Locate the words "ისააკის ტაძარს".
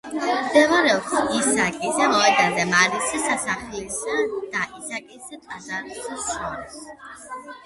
4.81-6.11